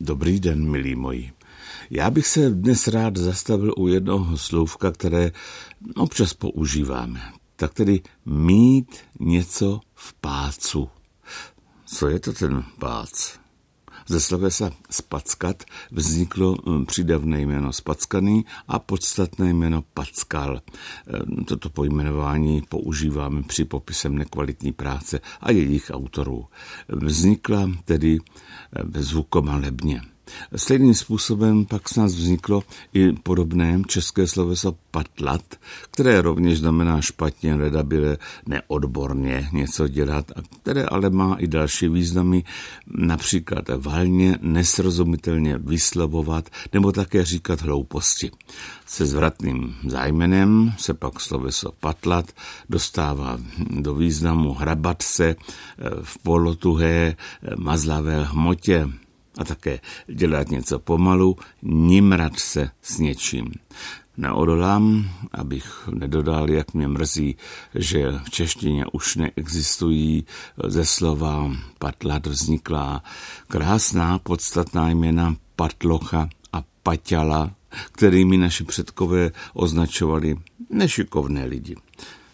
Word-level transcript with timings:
Dobrý 0.00 0.40
den, 0.40 0.70
milí 0.70 0.94
moji. 0.94 1.32
Já 1.90 2.10
bych 2.10 2.26
se 2.26 2.50
dnes 2.50 2.88
rád 2.88 3.16
zastavil 3.16 3.74
u 3.76 3.88
jednoho 3.88 4.38
slovka, 4.38 4.92
které 4.92 5.32
občas 5.96 6.34
používáme. 6.34 7.32
Tak 7.56 7.74
tedy 7.74 8.00
mít 8.26 8.96
něco 9.20 9.80
v 9.94 10.14
pácu. 10.14 10.88
Co 11.86 12.08
je 12.08 12.20
to 12.20 12.32
ten 12.32 12.64
pác? 12.78 13.38
Ze 14.08 14.20
slovesa 14.20 14.70
spackat 14.90 15.64
vzniklo 15.90 16.56
hm, 16.66 16.86
přídavné 16.86 17.40
jméno 17.40 17.72
spackaný 17.72 18.44
a 18.68 18.78
podstatné 18.78 19.50
jméno 19.50 19.84
packal. 19.94 20.60
Hm, 21.06 21.44
toto 21.44 21.70
pojmenování 21.70 22.62
používáme 22.68 23.42
při 23.42 23.64
popisem 23.64 24.18
nekvalitní 24.18 24.72
práce 24.72 25.20
a 25.40 25.50
jejich 25.50 25.90
autorů. 25.94 26.46
Vznikla 26.88 27.70
tedy 27.84 28.18
hm, 28.18 28.92
zvukomalebně. 28.94 30.15
Stejným 30.56 30.94
způsobem 30.94 31.64
pak 31.64 31.88
s 31.88 31.96
nás 31.96 32.14
vzniklo 32.14 32.62
i 32.94 33.12
podobné 33.12 33.82
české 33.86 34.26
sloveso 34.26 34.74
patlat, 34.90 35.42
které 35.90 36.22
rovněž 36.22 36.58
znamená 36.58 37.00
špatně, 37.00 37.56
redabile, 37.56 38.18
neodborně 38.46 39.48
něco 39.52 39.88
dělat, 39.88 40.30
a 40.30 40.34
které 40.62 40.84
ale 40.84 41.10
má 41.10 41.34
i 41.38 41.46
další 41.46 41.88
významy, 41.88 42.44
například 42.86 43.64
valně, 43.76 44.38
nesrozumitelně 44.40 45.58
vyslovovat 45.58 46.50
nebo 46.72 46.92
také 46.92 47.24
říkat 47.24 47.62
hlouposti. 47.62 48.30
Se 48.86 49.06
zvratným 49.06 49.74
zájmenem 49.86 50.72
se 50.78 50.94
pak 50.94 51.20
sloveso 51.20 51.72
patlat 51.80 52.32
dostává 52.70 53.38
do 53.70 53.94
významu 53.94 54.54
hrabat 54.54 55.02
se 55.02 55.36
v 56.02 56.18
polotuhé 56.22 57.16
mazlavé 57.56 58.24
hmotě, 58.24 58.88
a 59.36 59.44
také 59.44 59.80
dělat 60.06 60.48
něco 60.48 60.78
pomalu, 60.78 61.36
nimrat 61.62 62.38
se 62.38 62.70
s 62.82 62.98
něčím. 62.98 63.52
Neodolám, 64.16 65.10
abych 65.32 65.88
nedodal, 65.94 66.50
jak 66.50 66.74
mě 66.74 66.88
mrzí, 66.88 67.36
že 67.74 68.12
v 68.24 68.30
češtině 68.30 68.84
už 68.92 69.16
neexistují 69.16 70.26
ze 70.66 70.84
slova 70.84 71.52
patlat 71.78 72.26
vzniklá 72.26 73.02
krásná 73.48 74.18
podstatná 74.18 74.90
jména 74.90 75.36
patlocha 75.56 76.28
a 76.52 76.62
paťala, 76.82 77.50
kterými 77.92 78.36
naši 78.36 78.64
předkové 78.64 79.30
označovali 79.54 80.36
nešikovné 80.70 81.44
lidi. 81.44 81.76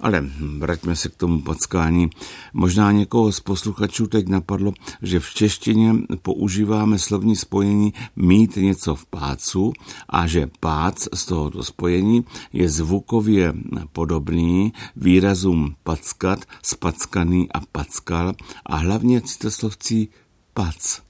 Ale 0.00 0.24
vraťme 0.58 0.96
se 0.96 1.08
k 1.08 1.16
tomu 1.16 1.42
packání. 1.42 2.10
Možná 2.52 2.92
někoho 2.92 3.32
z 3.32 3.40
posluchačů 3.40 4.06
teď 4.06 4.28
napadlo, 4.28 4.72
že 5.02 5.20
v 5.20 5.34
češtině 5.34 5.94
používáme 6.22 6.98
slovní 6.98 7.36
spojení 7.36 7.92
mít 8.16 8.56
něco 8.56 8.94
v 8.94 9.06
pácu 9.06 9.72
a 10.08 10.26
že 10.26 10.50
pác 10.60 11.08
z 11.14 11.26
tohoto 11.26 11.64
spojení 11.64 12.24
je 12.52 12.68
zvukově 12.68 13.54
podobný 13.92 14.72
výrazům 14.96 15.74
packat, 15.84 16.44
spackaný 16.62 17.52
a 17.52 17.60
packal 17.72 18.34
a 18.66 18.76
hlavně 18.76 19.20
citoslovcí 19.20 20.08
pác. 20.56 21.02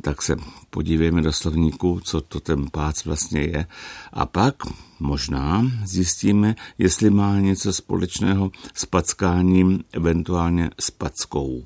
Tak 0.00 0.22
se 0.22 0.36
podívejme 0.70 1.22
do 1.22 1.32
slovníku, 1.32 2.00
co 2.04 2.20
to 2.20 2.40
ten 2.40 2.66
pác 2.72 3.04
vlastně 3.04 3.40
je. 3.40 3.66
A 4.12 4.26
pak 4.26 4.54
možná 5.00 5.70
zjistíme, 5.84 6.54
jestli 6.78 7.10
má 7.10 7.40
něco 7.40 7.72
společného 7.72 8.50
s 8.74 8.86
packáním, 8.86 9.84
eventuálně 9.92 10.70
s 10.80 10.90
packou. 10.90 11.64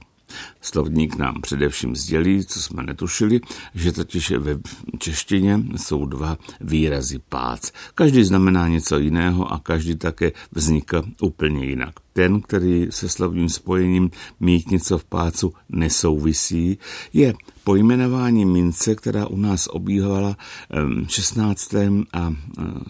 Slovník 0.61 1.17
nám 1.17 1.41
především 1.41 1.97
sdělí, 1.97 2.47
co 2.47 2.63
jsme 2.63 2.83
netušili, 2.83 3.41
že 3.75 3.93
totiž 3.93 4.31
ve 4.31 4.59
češtině 4.99 5.61
jsou 5.77 6.07
dva 6.07 6.39
výrazy 6.61 7.19
pác. 7.29 7.73
Každý 7.95 8.25
znamená 8.25 8.69
něco 8.69 8.99
jiného 8.99 9.53
a 9.53 9.59
každý 9.59 9.97
také 9.97 10.33
vzniká 10.53 11.03
úplně 11.21 11.65
jinak. 11.65 11.95
Ten, 12.13 12.41
který 12.41 12.87
se 12.91 13.09
slovním 13.09 13.49
spojením 13.49 14.11
mít 14.41 14.71
něco 14.71 14.99
v 14.99 15.05
pácu 15.05 15.55
nesouvisí, 15.69 16.79
je 17.13 17.35
pojmenování 17.65 18.45
mince, 18.45 18.95
která 18.95 19.27
u 19.27 19.37
nás 19.37 19.67
obývala 19.67 20.37
v 20.71 21.09
16. 21.09 21.75
a 22.13 22.35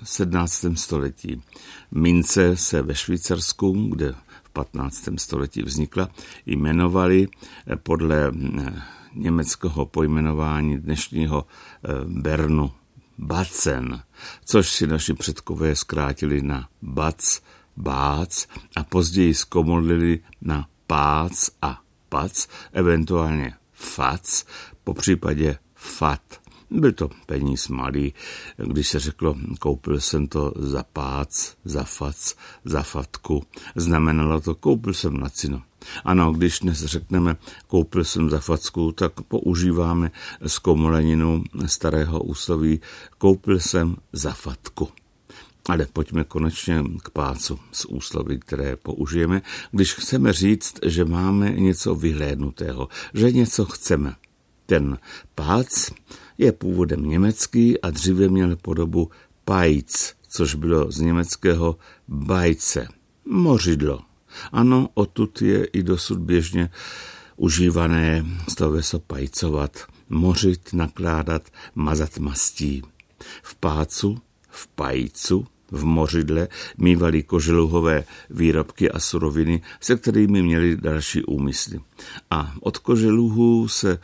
17. 0.02 0.64
století. 0.74 1.42
Mince 1.90 2.56
se 2.56 2.82
ve 2.82 2.94
Švýcarsku, 2.94 3.72
kde 3.72 4.14
15. 4.52 5.08
století 5.16 5.62
vznikla, 5.62 6.08
jmenovali 6.46 7.28
eh, 7.66 7.76
podle 7.76 8.28
eh, 8.28 8.82
německého 9.14 9.86
pojmenování 9.86 10.78
dnešního 10.78 11.46
Bernu 12.06 12.70
Bacen, 13.18 14.02
což 14.44 14.70
si 14.70 14.86
naši 14.86 15.14
předkové 15.14 15.76
zkrátili 15.76 16.42
na 16.42 16.68
Bac, 16.82 17.40
Bác 17.76 18.46
a 18.76 18.84
později 18.84 19.34
zkomolili 19.34 20.20
na 20.40 20.68
Pác 20.86 21.50
a 21.62 21.80
Pac, 22.08 22.46
eventuálně 22.72 23.54
Fac, 23.72 24.44
po 24.84 24.94
případě 24.94 25.58
Fat. 25.74 26.42
Byl 26.70 26.92
to 26.92 27.10
peníz 27.26 27.68
malý, 27.68 28.14
když 28.56 28.88
se 28.88 28.98
řeklo, 28.98 29.36
koupil 29.58 30.00
jsem 30.00 30.26
to 30.26 30.52
za 30.56 30.82
pác, 30.92 31.56
za 31.64 31.84
fac, 31.84 32.34
za 32.64 32.82
fatku. 32.82 33.42
Znamenalo 33.76 34.40
to, 34.40 34.54
koupil 34.54 34.94
jsem 34.94 35.16
na 35.16 35.28
cino. 35.28 35.62
Ano, 36.04 36.32
když 36.32 36.58
dnes 36.58 36.84
řekneme, 36.84 37.36
koupil 37.66 38.04
jsem 38.04 38.30
za 38.30 38.40
facku, 38.40 38.92
tak 38.92 39.12
používáme 39.12 40.10
zkomoleninu 40.46 41.44
starého 41.66 42.22
úsloví, 42.22 42.80
koupil 43.18 43.60
jsem 43.60 43.96
za 44.12 44.32
fatku. 44.32 44.88
Ale 45.68 45.86
pojďme 45.92 46.24
konečně 46.24 46.84
k 47.02 47.10
pácu 47.10 47.58
z 47.72 47.84
úslovy, 47.84 48.38
které 48.38 48.76
použijeme, 48.76 49.42
když 49.70 49.94
chceme 49.94 50.32
říct, 50.32 50.74
že 50.86 51.04
máme 51.04 51.50
něco 51.50 51.94
vyhlédnutého, 51.94 52.88
že 53.14 53.32
něco 53.32 53.64
chceme. 53.64 54.14
Ten 54.66 54.98
pác 55.34 55.90
je 56.38 56.52
původem 56.52 57.08
německý 57.08 57.80
a 57.80 57.90
dříve 57.90 58.28
měl 58.28 58.56
podobu 58.56 59.10
pajc, 59.44 60.12
což 60.28 60.54
bylo 60.54 60.92
z 60.92 61.00
německého 61.00 61.76
bajce, 62.08 62.88
mořidlo. 63.24 64.00
Ano, 64.52 64.88
odtud 64.94 65.42
je 65.42 65.64
i 65.64 65.82
dosud 65.82 66.18
běžně 66.18 66.70
užívané 67.36 68.24
sloveso 68.48 68.98
pajcovat, 68.98 69.86
mořit, 70.08 70.72
nakládat, 70.72 71.48
mazat 71.74 72.18
mastí. 72.18 72.82
V 73.42 73.54
pácu, 73.54 74.18
v 74.52 74.66
pajcu 74.66 75.46
v 75.72 75.84
mořidle 75.84 76.48
mývali 76.78 77.22
koželuhové 77.22 78.04
výrobky 78.30 78.90
a 78.90 79.00
suroviny, 79.00 79.62
se 79.80 79.96
kterými 79.96 80.42
měli 80.42 80.76
další 80.76 81.24
úmysly. 81.24 81.80
A 82.30 82.54
od 82.60 82.78
koželuhů 82.78 83.68
se 83.68 83.98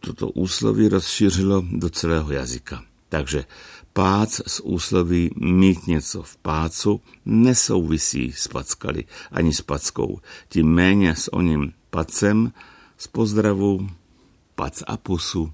toto 0.00 0.28
úsloví 0.28 0.88
rozšířilo 0.88 1.64
do 1.72 1.90
celého 1.90 2.32
jazyka. 2.32 2.82
Takže 3.08 3.44
pác 3.92 4.40
z 4.46 4.60
úsloví 4.60 5.30
mít 5.36 5.86
něco 5.86 6.22
v 6.22 6.36
pácu 6.36 7.00
nesouvisí 7.24 8.32
s 8.32 8.48
packali 8.48 9.04
ani 9.32 9.52
s 9.52 9.60
packou, 9.60 10.20
tím 10.48 10.66
méně 10.66 11.16
s 11.16 11.32
oním 11.32 11.72
pacem 11.90 12.52
z 12.98 13.06
pozdravu 13.06 13.88
pac 14.54 14.82
a 14.86 14.96
pusu. 14.96 15.50